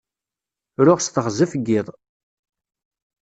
Ruɣ 0.85 0.99
s 1.01 1.07
teɣzef 1.09 1.51
n 1.55 1.61
yiḍ. 1.67 1.87